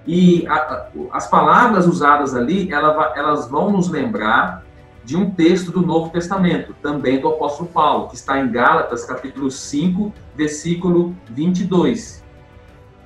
[0.08, 4.64] E a, as palavras usadas ali, ela, elas vão nos lembrar
[5.04, 9.50] de um texto do Novo Testamento, também do apóstolo Paulo, que está em Gálatas, capítulo
[9.50, 12.24] 5, versículo 22,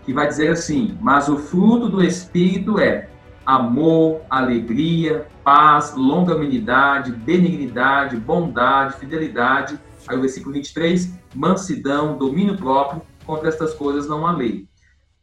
[0.05, 3.09] que vai dizer assim: Mas o fruto do Espírito é
[3.45, 9.77] amor, alegria, paz, longanimidade, benignidade, bondade, fidelidade.
[10.07, 14.69] Aí o versículo 23, mansidão, domínio próprio, contra estas coisas não há lei.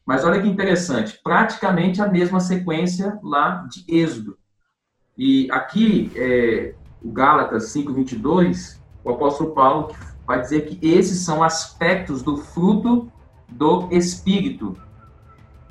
[0.09, 4.39] Mas olha que interessante, praticamente a mesma sequência lá de Êxodo.
[5.15, 9.93] E aqui, é, o Gálatas 5:22, o apóstolo Paulo
[10.25, 13.11] vai dizer que esses são aspectos do fruto
[13.47, 14.75] do Espírito.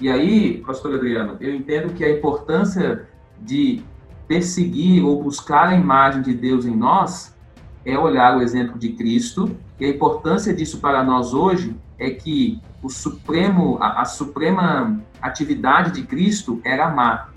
[0.00, 3.08] E aí, pastor Adriano, eu entendo que a importância
[3.40, 3.82] de
[4.28, 7.36] perseguir ou buscar a imagem de Deus em nós
[7.84, 12.60] é olhar o exemplo de Cristo, e a importância disso para nós hoje é que
[12.82, 17.32] o supremo, a, a suprema atividade de Cristo era amar.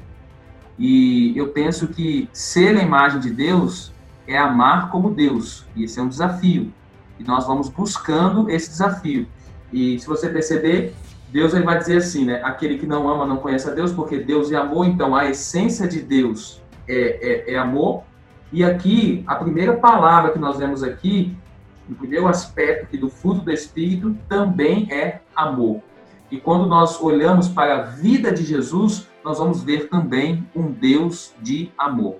[0.77, 3.93] E eu penso que ser a imagem de Deus
[4.27, 5.65] é amar como Deus.
[5.75, 6.73] E esse é um desafio.
[7.19, 9.27] E nós vamos buscando esse desafio.
[9.71, 10.95] E se você perceber,
[11.31, 12.41] Deus ele vai dizer assim, né?
[12.43, 14.87] Aquele que não ama não conhece a Deus, porque Deus é amor.
[14.87, 18.03] Então a essência de Deus é, é, é amor.
[18.51, 21.37] E aqui, a primeira palavra que nós vemos aqui
[21.91, 25.81] o primeiro aspecto aqui do fruto do Espírito também é amor.
[26.29, 31.33] E quando nós olhamos para a vida de Jesus, nós vamos ver também um Deus
[31.41, 32.17] de amor.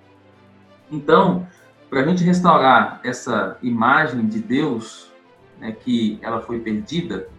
[0.92, 1.48] Então,
[1.90, 5.10] para a gente restaurar essa imagem de Deus,
[5.58, 7.30] né, que ela foi perdida,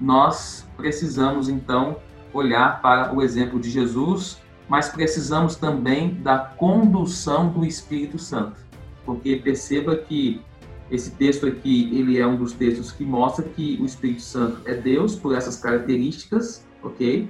[0.00, 1.98] nós precisamos então
[2.32, 8.56] olhar para o exemplo de Jesus, mas precisamos também da condução do Espírito Santo.
[9.04, 10.42] Porque perceba que
[10.90, 14.74] esse texto aqui, ele é um dos textos que mostra que o Espírito Santo é
[14.74, 17.28] Deus por essas características, ok?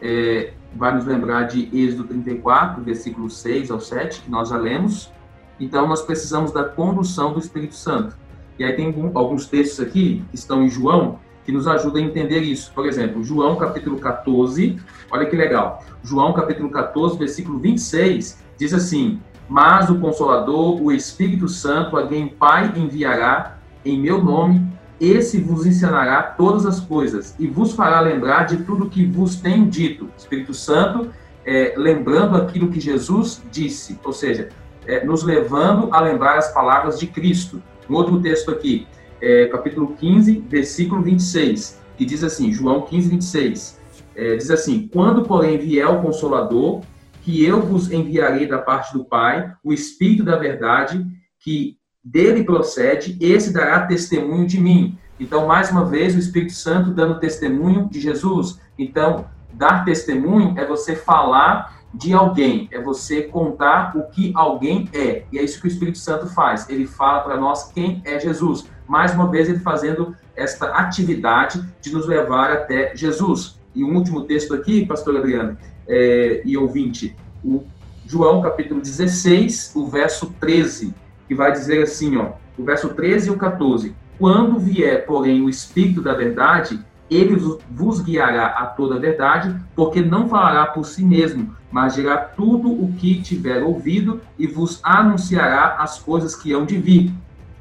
[0.00, 5.10] É, vai nos lembrar de Êxodo 34, versículo 6 ao 7, que nós já lemos.
[5.58, 8.16] Então, nós precisamos da condução do Espírito Santo.
[8.58, 12.40] E aí tem alguns textos aqui, que estão em João, que nos ajuda a entender
[12.40, 12.72] isso.
[12.72, 14.76] Por exemplo, João capítulo 14,
[15.10, 15.84] olha que legal.
[16.04, 22.28] João capítulo 14, versículo 26, diz assim: Mas o Consolador, o Espírito Santo, a quem
[22.28, 24.64] Pai enviará em meu nome,
[25.00, 29.66] esse vos ensinará todas as coisas e vos fará lembrar de tudo que vos tenho
[29.66, 30.08] dito.
[30.16, 31.10] Espírito Santo,
[31.44, 34.50] é, lembrando aquilo que Jesus disse, ou seja,
[34.86, 37.60] é, nos levando a lembrar as palavras de Cristo.
[37.88, 38.86] Um outro texto aqui,
[39.20, 43.80] é, capítulo 15, versículo 26, que diz assim, João 15, 26,
[44.14, 46.82] é, diz assim, Quando, porém, vier o Consolador,
[47.22, 51.06] que eu vos enviarei da parte do Pai, o Espírito da verdade,
[51.38, 54.98] que dele procede, esse dará testemunho de mim.
[55.18, 58.58] Então, mais uma vez, o Espírito Santo dando testemunho de Jesus.
[58.78, 65.24] Então, dar testemunho é você falar de alguém, é você contar o que alguém é.
[65.30, 66.68] E é isso que o Espírito Santo faz.
[66.70, 68.66] Ele fala para nós quem é Jesus.
[68.88, 73.60] Mais uma vez, ele fazendo esta atividade de nos levar até Jesus.
[73.74, 75.58] E um último texto aqui, pastor Adriano
[75.90, 77.64] é, e ouvinte, o
[78.06, 80.94] João capítulo 16, o verso 13,
[81.26, 83.94] que vai dizer assim, ó, o verso 13 e o 14.
[84.18, 86.78] Quando vier, porém, o Espírito da verdade,
[87.10, 87.34] ele
[87.70, 92.70] vos guiará a toda a verdade, porque não falará por si mesmo, mas dirá tudo
[92.70, 97.12] o que tiver ouvido e vos anunciará as coisas que hão de vir.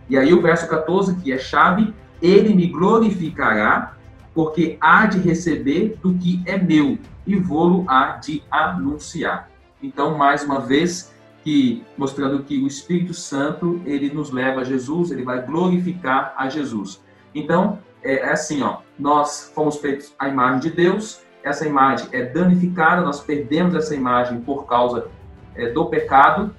[0.10, 3.94] E aí o verso 14, que é chave, ele me glorificará,
[4.39, 6.97] porque há de receber do que é meu,
[7.28, 9.49] e vou-lo há de anunciar.
[9.84, 15.12] Então, mais uma vez, que mostrando que o Espírito Santo, ele nos leva a Jesus,
[15.12, 17.04] ele vai glorificar a Jesus.
[17.36, 22.23] Então, é, é assim, ó, nós fomos feitos à imagem de Deus, essa imagem é
[22.23, 25.10] danificada, nós perdemos essa imagem por causa
[25.54, 26.56] é, do pecado,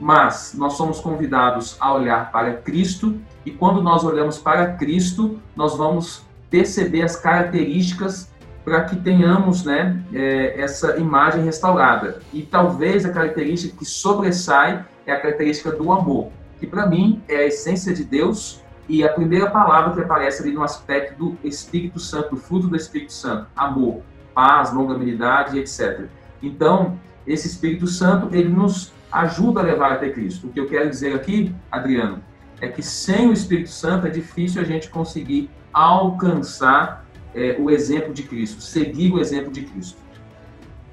[0.00, 5.76] mas nós somos convidados a olhar para Cristo, e quando nós olhamos para Cristo, nós
[5.76, 8.32] vamos perceber as características
[8.64, 12.20] para que tenhamos né, é, essa imagem restaurada.
[12.32, 17.36] E talvez a característica que sobressai é a característica do amor, que para mim é
[17.36, 21.98] a essência de Deus e a primeira palavra que aparece ali no aspecto do Espírito
[21.98, 24.02] Santo, do fruto do Espírito Santo, amor,
[24.34, 26.06] paz, longanimidade, etc.
[26.42, 30.48] Então, esse Espírito Santo, ele nos ajuda a levar até Cristo.
[30.48, 32.22] O que eu quero dizer aqui, Adriano,
[32.60, 38.14] é que sem o Espírito Santo é difícil a gente conseguir alcançar é, o exemplo
[38.14, 39.98] de Cristo, seguir o exemplo de Cristo.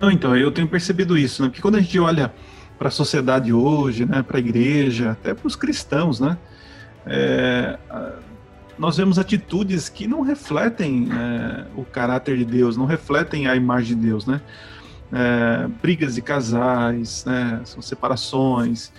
[0.02, 1.50] Então, eu tenho percebido isso, né?
[1.50, 2.34] Porque quando a gente olha
[2.80, 6.36] para a sociedade hoje, né, para a igreja, até para os cristãos, né,
[7.06, 7.78] é,
[8.82, 13.96] nós vemos atitudes que não refletem é, o caráter de Deus, não refletem a imagem
[13.96, 14.42] de Deus, né?
[15.14, 17.62] É, brigas de casais, né?
[17.66, 18.92] São separações,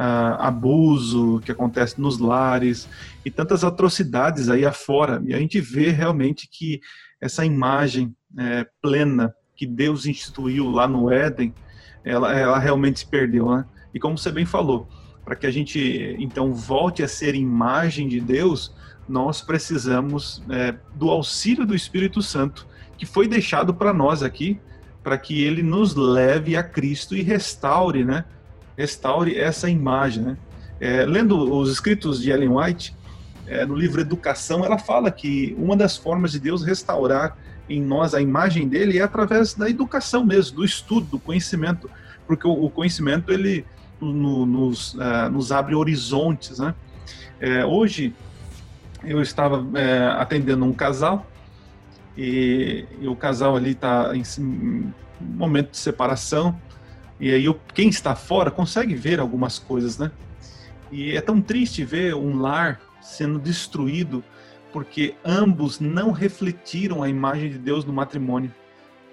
[0.00, 2.88] abuso que acontece nos lares
[3.24, 5.22] e tantas atrocidades aí afora.
[5.26, 6.80] E a gente vê realmente que
[7.20, 11.52] essa imagem é, plena que Deus instituiu lá no Éden,
[12.04, 13.64] ela, ela realmente se perdeu, né?
[13.92, 14.88] E como você bem falou,
[15.24, 18.74] para que a gente então volte a ser imagem de Deus,
[19.08, 24.60] nós precisamos é, do auxílio do Espírito Santo, que foi deixado para nós aqui,
[25.02, 28.24] para que ele nos leve a Cristo e restaure, né?
[28.78, 30.36] Restaure essa imagem, né?
[30.80, 32.96] É, lendo os escritos de Ellen White,
[33.48, 37.36] é, no livro Educação, ela fala que uma das formas de Deus restaurar
[37.68, 41.90] em nós a imagem dele é através da educação mesmo, do estudo, do conhecimento,
[42.24, 43.66] porque o, o conhecimento ele
[44.00, 46.72] no, nos, uh, nos abre horizontes, né?
[47.40, 48.14] É, hoje
[49.04, 51.26] eu estava é, atendendo um casal
[52.16, 56.56] e, e o casal ali está em, em momento de separação
[57.20, 60.10] e aí quem está fora consegue ver algumas coisas, né?
[60.90, 64.22] E é tão triste ver um lar sendo destruído
[64.72, 68.52] porque ambos não refletiram a imagem de Deus no matrimônio.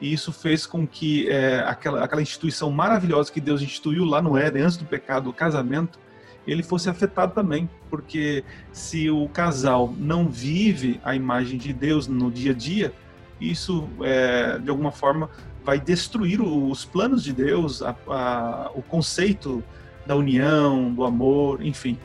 [0.01, 4.37] E isso fez com que é, aquela, aquela instituição maravilhosa que Deus instituiu lá no
[4.37, 5.97] Éden, antes do pecado, o casamento,
[6.45, 7.69] ele fosse afetado também.
[7.89, 12.93] Porque se o casal não vive a imagem de Deus no dia a dia,
[13.39, 15.29] isso, é, de alguma forma,
[15.65, 19.63] vai destruir os planos de Deus, a, a, o conceito
[20.05, 21.97] da união, do amor, enfim.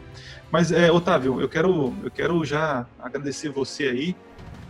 [0.50, 4.16] Mas, é, Otávio, eu quero, eu quero já agradecer você aí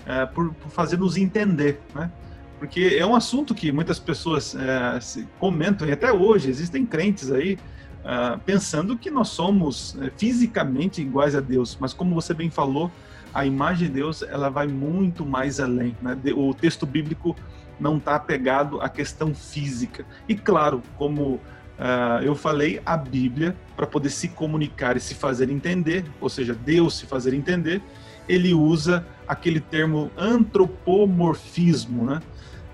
[0.05, 2.11] é, por, por fazer nos entender, né?
[2.59, 4.99] Porque é um assunto que muitas pessoas é,
[5.38, 7.59] comentam, e até hoje existem crentes aí
[8.01, 12.91] uh, pensando que nós somos é, fisicamente iguais a Deus, mas como você bem falou,
[13.32, 15.97] a imagem de Deus ela vai muito mais além.
[16.03, 16.18] Né?
[16.36, 17.34] O texto bíblico
[17.81, 20.05] não está apegado à questão física.
[20.28, 21.35] E claro, como
[21.81, 26.55] uh, eu falei, a Bíblia, para poder se comunicar e se fazer entender, ou seja,
[26.55, 27.83] Deus se fazer entender,
[28.28, 32.20] ele usa aquele termo antropomorfismo, né?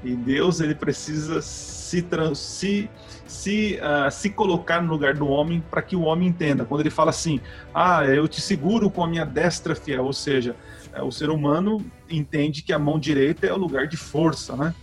[0.04, 2.90] E Deus ele precisa se, se,
[3.26, 6.64] se, uh, se colocar no lugar do homem para que o homem entenda.
[6.64, 7.40] Quando ele fala assim,
[7.74, 10.54] ah, eu te seguro com a minha destra fiel, ou seja,
[11.02, 14.74] o ser humano entende que a mão direita é o lugar de força, né?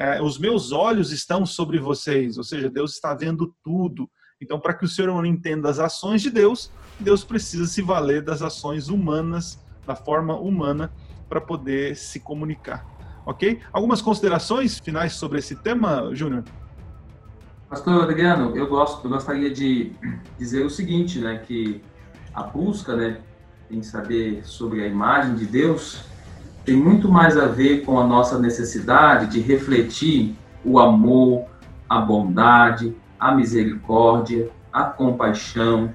[0.00, 4.10] É, os meus olhos estão sobre vocês, ou seja, Deus está vendo tudo.
[4.40, 8.22] Então, para que o ser humano entenda as ações de Deus, Deus precisa se valer
[8.22, 10.90] das ações humanas, da forma humana,
[11.28, 13.60] para poder se comunicar ok?
[13.72, 16.44] Algumas considerações finais sobre esse tema, Júnior?
[17.68, 19.92] Pastor Adriano, eu, gosto, eu gostaria de
[20.38, 21.80] dizer o seguinte, né, que
[22.34, 23.20] a busca, né,
[23.70, 26.02] em saber sobre a imagem de Deus
[26.64, 30.34] tem muito mais a ver com a nossa necessidade de refletir
[30.64, 31.46] o amor,
[31.88, 35.92] a bondade, a misericórdia, a compaixão,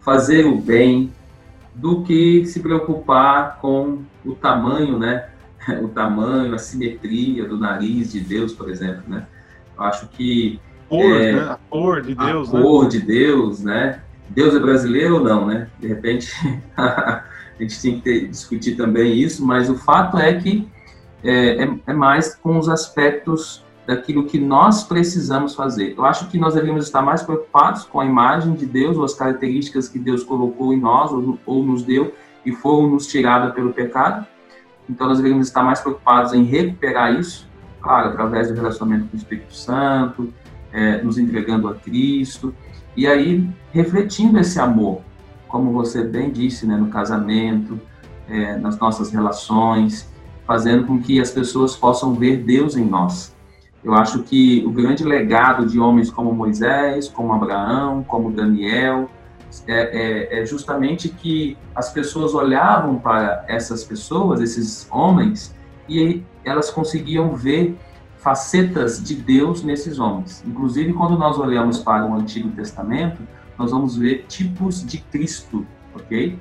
[0.00, 1.12] fazer o bem,
[1.74, 5.28] do que se preocupar com o tamanho, né,
[5.82, 9.26] o tamanho, a simetria do nariz de Deus, por exemplo, né?
[9.76, 11.40] Eu acho que cor, é, né?
[11.42, 12.62] a cor de Deus, a né?
[12.62, 14.00] cor de Deus, né?
[14.28, 15.68] Deus é brasileiro ou não, né?
[15.78, 16.32] De repente
[17.58, 20.68] a gente tem que ter, discutir também isso, mas o fato é que
[21.24, 25.94] é, é, é, mais com os aspectos daquilo que nós precisamos fazer.
[25.96, 29.14] Eu acho que nós deveríamos estar mais preocupados com a imagem de Deus ou as
[29.14, 32.12] características que Deus colocou em nós ou, ou nos deu
[32.44, 34.26] e foram nos tiradas pelo pecado,
[34.88, 37.48] então, nós deveríamos estar mais preocupados em recuperar isso,
[37.80, 40.32] claro, através do relacionamento com o Espírito Santo,
[40.72, 42.54] é, nos entregando a Cristo,
[42.96, 45.02] e aí refletindo esse amor,
[45.48, 47.80] como você bem disse, né, no casamento,
[48.28, 50.08] é, nas nossas relações,
[50.46, 53.34] fazendo com que as pessoas possam ver Deus em nós.
[53.82, 59.08] Eu acho que o grande legado de homens como Moisés, como Abraão, como Daniel,
[59.66, 65.54] é, é, é, justamente que as pessoas olhavam para essas pessoas, esses homens,
[65.88, 67.78] e elas conseguiam ver
[68.18, 70.42] facetas de Deus nesses homens.
[70.44, 73.22] Inclusive, quando nós olhamos para o Antigo Testamento,
[73.58, 76.38] nós vamos ver tipos de Cristo, ok?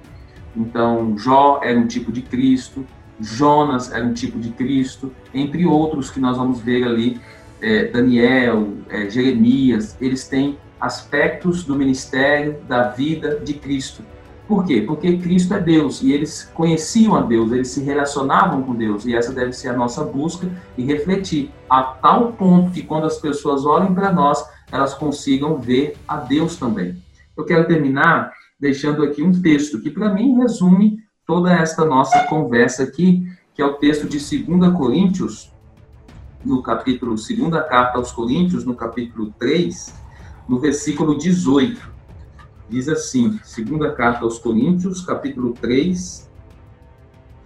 [0.56, 2.86] Então, Jó era um tipo de Cristo,
[3.20, 7.20] Jonas era um tipo de Cristo, entre outros que nós vamos ver ali,
[7.62, 14.04] é, Daniel, é, Jeremias, eles têm aspectos do ministério, da vida de Cristo.
[14.48, 14.82] Por quê?
[14.82, 19.16] Porque Cristo é Deus e eles conheciam a Deus, eles se relacionavam com Deus e
[19.16, 20.48] essa deve ser a nossa busca
[20.78, 25.98] e refletir a tal ponto que quando as pessoas olhem para nós, elas consigam ver
[26.08, 27.04] a Deus também.
[27.36, 32.84] Eu quero terminar deixando aqui um texto que para mim resume toda esta nossa conversa
[32.84, 35.54] aqui, que é o texto de 2 Coríntios,
[36.44, 39.94] no capítulo, segunda carta aos Coríntios, no capítulo 3,
[40.48, 41.96] no versículo 18.
[42.70, 46.30] Diz assim, segunda carta aos Coríntios, capítulo 3,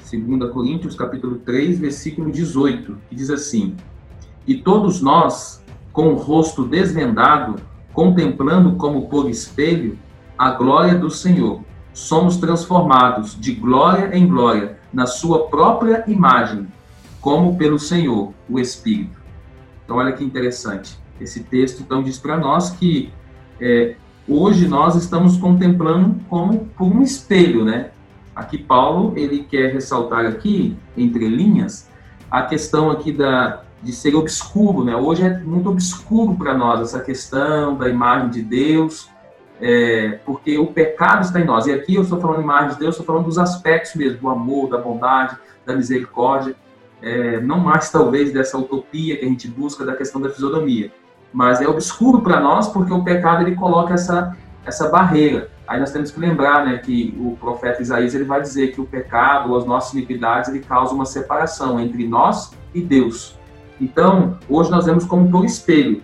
[0.04, 3.76] segunda Coríntios, capítulo 3, versículo 18, que diz assim:
[4.46, 5.64] E todos nós,
[5.94, 7.56] com o rosto desvendado,
[8.00, 10.00] contemplando como por espelho
[10.38, 11.60] a glória do Senhor,
[11.92, 16.66] somos transformados de glória em glória na sua própria imagem,
[17.20, 19.20] como pelo Senhor, o Espírito.
[19.84, 20.98] Então, olha que interessante.
[21.20, 23.12] Esse texto, então, diz para nós que
[23.60, 23.96] é,
[24.26, 27.92] hoje nós estamos contemplando como por um espelho, né?
[28.34, 31.90] Aqui Paulo, ele quer ressaltar aqui, entre linhas,
[32.32, 34.96] a questão aqui da, de ser obscuro, né?
[34.96, 39.10] Hoje é muito obscuro para nós essa questão da imagem de Deus,
[39.62, 41.68] é, porque o pecado está em nós.
[41.68, 44.30] E aqui eu estou falando de imagem de Deus, estou falando dos aspectos mesmo, do
[44.30, 46.56] amor, da bondade, da misericórdia,
[47.02, 50.92] é, não mais talvez dessa utopia que a gente busca da questão da fisionomia
[51.32, 55.50] mas é obscuro para nós porque o pecado ele coloca essa essa barreira.
[55.66, 58.86] Aí nós temos que lembrar, né, que o profeta Isaías ele vai dizer que o
[58.86, 63.39] pecado, as nossas iniquidades, ele causa uma separação entre nós e Deus.
[63.80, 66.04] Então, hoje nós vemos como por espelho,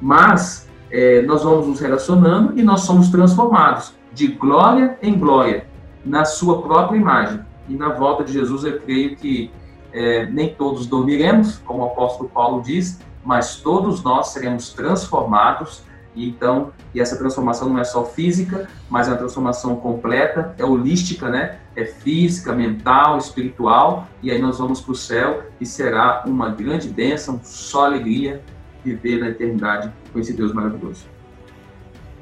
[0.00, 5.66] mas é, nós vamos nos relacionando e nós somos transformados de glória em glória
[6.04, 7.40] na sua própria imagem.
[7.68, 9.50] E na volta de Jesus eu creio que
[9.92, 15.82] é, nem todos dormiremos, como o apóstolo Paulo diz, mas todos nós seremos transformados.
[16.14, 20.64] E então, e essa transformação não é só física, mas é uma transformação completa, é
[20.64, 21.58] holística, né?
[21.74, 26.88] É física, mental, espiritual, e aí nós vamos para o céu e será uma grande
[26.88, 28.42] bênção, só alegria
[28.84, 31.06] viver na eternidade com esse Deus maravilhoso.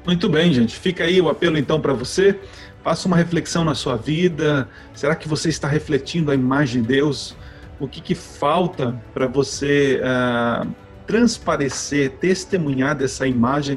[0.07, 0.79] Muito bem, gente.
[0.79, 2.39] Fica aí o apelo então para você.
[2.83, 4.69] Faça uma reflexão na sua vida.
[4.95, 7.37] Será que você está refletindo a imagem de Deus?
[7.79, 10.69] O que, que falta para você uh,
[11.11, 13.77] transparecer, testemunhar dessa imagem.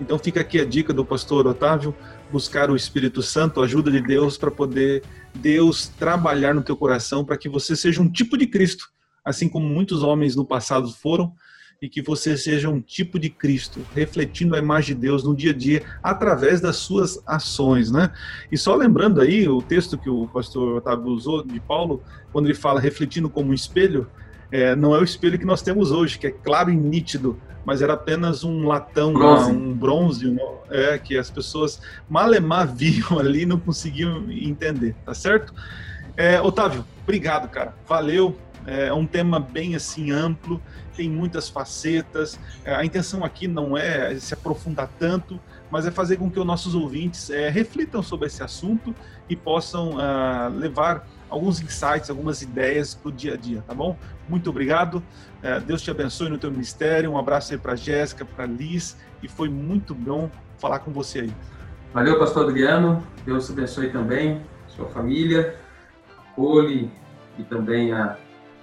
[0.00, 1.94] Então fica aqui a dica do pastor Otávio,
[2.32, 5.04] buscar o Espírito Santo, a ajuda de Deus, para poder
[5.34, 8.88] Deus trabalhar no teu coração para que você seja um tipo de Cristo,
[9.22, 11.32] assim como muitos homens no passado foram,
[11.82, 15.50] e que você seja um tipo de Cristo, refletindo a imagem de Deus no dia
[15.50, 18.12] a dia através das suas ações, né?
[18.52, 22.00] E só lembrando aí o texto que o pastor Otávio usou de Paulo,
[22.32, 24.08] quando ele fala refletindo como um espelho,
[24.52, 27.80] é, não é o espelho que nós temos hoje, que é claro e nítido, mas
[27.80, 29.50] era apenas um latão, bronze.
[29.50, 30.36] um bronze,
[30.70, 35.54] é, que as pessoas malemar viam ali não conseguiam entender, tá certo?
[36.16, 37.74] É, Otávio, obrigado, cara.
[37.88, 38.36] Valeu.
[38.64, 40.62] É um tema bem assim amplo,
[40.94, 42.38] tem muitas facetas.
[42.64, 45.40] É, a intenção aqui não é se aprofundar tanto,
[45.70, 48.94] mas é fazer com que os nossos ouvintes é, reflitam sobre esse assunto
[49.28, 53.96] e possam uh, levar alguns insights, algumas ideias para o dia a dia, tá bom?
[54.28, 55.02] Muito obrigado.
[55.42, 57.10] É, Deus te abençoe no teu ministério.
[57.10, 61.32] Um abraço aí para Jéssica, para Liz, e foi muito bom falar com você aí.
[61.94, 63.02] Valeu, pastor Adriano.
[63.24, 65.56] Deus te abençoe também, sua família,
[66.36, 66.90] Cole
[67.38, 68.16] e também a,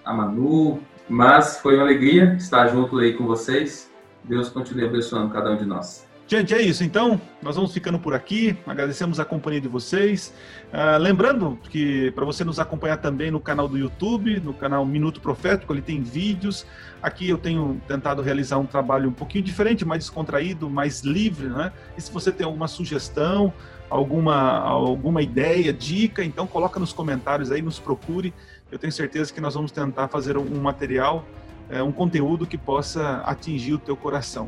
[0.05, 0.79] a Manu.
[1.09, 3.91] Mas foi uma alegria estar junto aí com vocês.
[4.23, 6.07] Deus continue abençoando cada um de nós.
[6.29, 6.83] Gente, é isso.
[6.83, 8.55] Então, nós vamos ficando por aqui.
[8.67, 10.31] Agradecemos a companhia de vocês.
[10.71, 15.19] Uh, lembrando que para você nos acompanhar também no canal do YouTube, no canal Minuto
[15.19, 16.67] Profético, ele tem vídeos.
[17.01, 21.73] Aqui eu tenho tentado realizar um trabalho um pouquinho diferente, mais descontraído, mais livre, né?
[21.97, 23.51] E se você tem alguma sugestão,
[23.89, 28.35] alguma, alguma ideia, dica, então coloca nos comentários aí, nos procure.
[28.71, 31.25] Eu tenho certeza que nós vamos tentar fazer um material,
[31.71, 34.47] eh, um conteúdo que possa atingir o teu coração.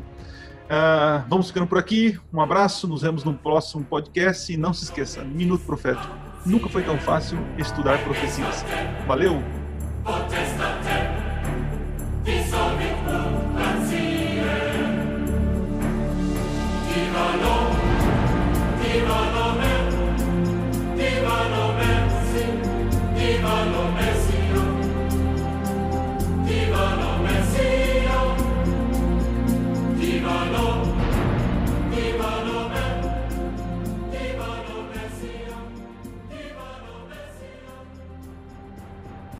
[0.74, 2.18] Ah, vamos ficando por aqui.
[2.32, 4.50] Um abraço, nos vemos no próximo podcast.
[4.50, 6.16] E não se esqueça: Minuto Profético.
[6.46, 8.64] Nunca foi tão fácil estudar profecias.
[9.06, 9.42] Valeu!